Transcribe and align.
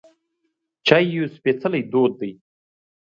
چای 0.87 1.03
یو 1.13 1.23
سپیڅلی 1.35 1.81
دود 1.91 2.11
دی. 2.19 2.31